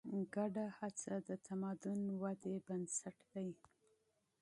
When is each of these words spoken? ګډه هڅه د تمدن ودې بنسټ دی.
ګډه 0.35 0.65
هڅه 0.77 1.15
د 1.27 1.29
تمدن 1.47 2.01
ودې 2.21 2.55
بنسټ 2.67 3.17
دی. 3.33 3.49